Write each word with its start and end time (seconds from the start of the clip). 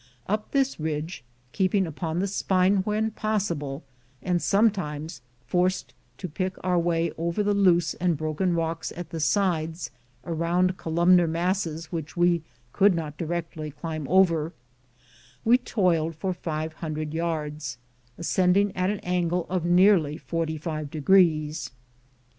Up 0.25 0.49
this 0.49 0.79
ridge, 0.79 1.23
keeping 1.51 1.85
upon 1.85 2.17
the 2.17 2.25
spine 2.27 2.77
when 2.77 3.11
possible, 3.11 3.83
and 4.23 4.41
some 4.41 4.71
times 4.71 5.21
forced 5.45 5.93
to 6.17 6.27
pick 6.27 6.55
our 6.63 6.79
way 6.79 7.11
over 7.19 7.43
the 7.43 7.53
loose 7.53 7.93
and 7.93 8.17
broken 8.17 8.55
rocks 8.55 8.91
at 8.95 9.11
the 9.11 9.19
sicles, 9.19 9.91
around 10.25 10.75
columnar 10.75 11.27
masses 11.27 11.91
which 11.91 12.17
we 12.17 12.41
could 12.73 12.95
not 12.95 13.15
directly 13.15 13.69
climb 13.69 14.07
over, 14.09 14.53
we 15.45 15.59
toiled 15.59 16.15
for 16.15 16.33
five 16.33 16.73
hundred 16.73 17.13
yards, 17.13 17.77
ascending 18.17 18.75
at 18.75 18.89
an 18.89 19.01
angle 19.01 19.45
of 19.51 19.65
nearly 19.65 20.17
forty 20.17 20.57
five 20.57 20.89
degrees. 20.89 21.69